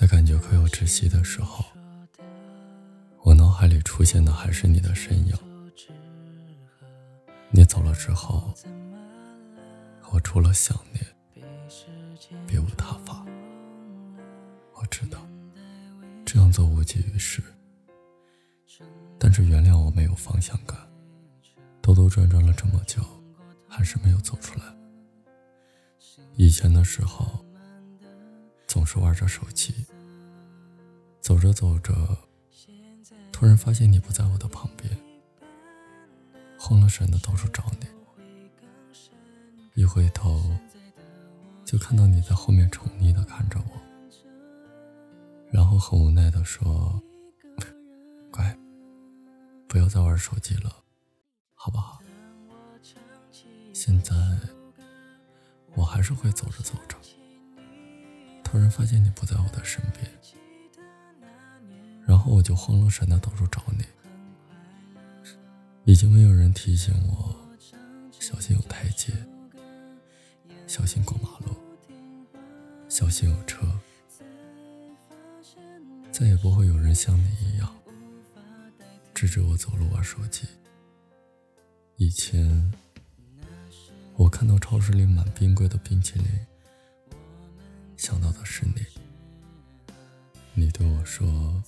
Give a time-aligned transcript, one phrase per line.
[0.00, 1.62] 在感觉快要窒息的时候，
[3.22, 5.34] 我脑海里出现的还是你的身影。
[7.50, 8.54] 你走了之后，
[10.10, 11.06] 我除了想念，
[12.46, 13.22] 别无他法。
[14.72, 15.18] 我知道
[16.24, 17.42] 这样做无济于事，
[19.18, 20.78] 但是原谅我没有方向感，
[21.82, 23.02] 兜兜转转了这么久，
[23.68, 24.64] 还是没有走出来。
[26.36, 27.44] 以前的时候。
[28.70, 29.74] 总是玩着手机，
[31.20, 31.92] 走着走着，
[33.32, 34.96] 突然发现你不在我的旁边，
[36.56, 37.88] 慌了神的到处找你，
[39.74, 40.56] 一回头
[41.64, 43.72] 就看到你在后面宠溺的看着我，
[45.50, 47.02] 然后很无奈的说
[48.30, 48.56] ：“乖，
[49.66, 50.72] 不要再玩手机了，
[51.54, 52.00] 好不好？”
[53.74, 54.14] 现在
[55.74, 56.99] 我还是会走着走着。
[58.50, 60.10] 突然发现你不在我的身边，
[62.04, 63.84] 然后我就慌了神的到处找你。
[65.84, 67.48] 已经没有人提醒我
[68.10, 69.12] 小心有台阶，
[70.66, 71.54] 小心过马路，
[72.88, 73.64] 小心有车。
[76.10, 77.72] 再也不会有人像你一样
[79.14, 80.44] 指着我走路玩手机。
[81.98, 82.72] 以前
[84.16, 86.26] 我看到超市里满冰柜的冰淇淋。
[88.00, 88.82] 想到的是你，
[90.54, 91.62] 你对我说：“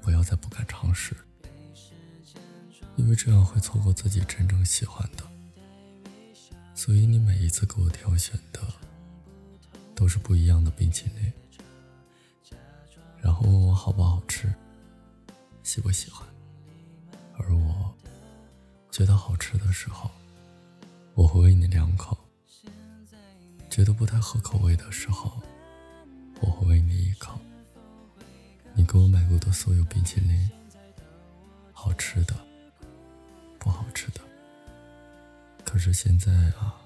[0.00, 1.16] 不要再不敢尝试，
[2.94, 5.24] 因为这样会错过自己真正喜欢的。”
[6.76, 8.60] 所以你每一次给我挑选的
[9.96, 11.32] 都是不一样的冰淇淋，
[13.20, 14.54] 然后问我好不好吃，
[15.64, 16.24] 喜不喜欢。
[17.36, 17.92] 而我
[18.92, 20.08] 觉得好吃的时候，
[21.14, 22.16] 我会喂你两口。
[23.74, 25.42] 觉得不太合口味的时候，
[26.40, 27.40] 我会喂你一口。
[28.72, 30.48] 你给我买过的所有冰淇淋，
[31.72, 32.36] 好吃的，
[33.58, 34.20] 不好吃的。
[35.64, 36.76] 可是现在啊，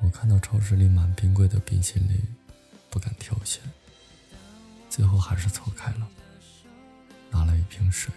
[0.00, 2.20] 我看到超市里满冰柜的冰淇淋，
[2.90, 3.62] 不敢挑选，
[4.90, 6.08] 最后还是错开了，
[7.30, 8.12] 拿了一瓶水。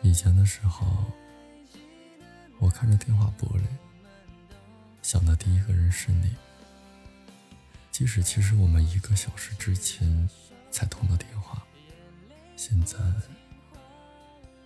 [0.00, 1.04] 以前的时候，
[2.58, 3.64] 我看着电话簿里。
[5.12, 6.34] 想的第一个人是你，
[7.90, 10.26] 即使其实我们一个小时之前
[10.70, 11.62] 才通的电话，
[12.56, 12.96] 现在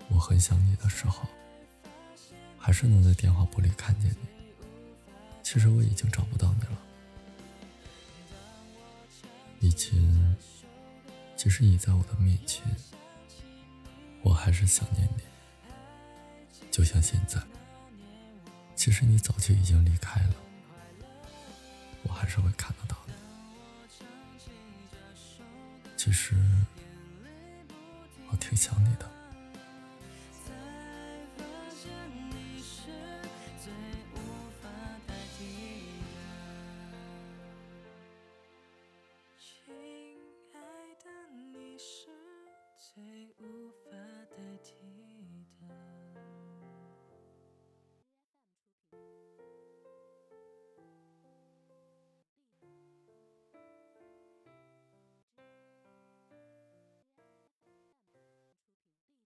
[0.09, 1.27] 我很想你的时候，
[2.57, 4.29] 还是能在电话簿里看见你。
[5.43, 6.79] 其实我已经找不到你了。
[9.59, 10.37] 以前，
[11.35, 12.63] 即使你在我的面前，
[14.23, 15.25] 我还是想念你，
[16.71, 17.43] 就像现在。
[18.87, 20.35] 其实你早就已经离开了，
[22.05, 23.13] 我还是会看得到的。
[25.97, 26.37] 其实
[28.31, 29.16] 我挺想你的。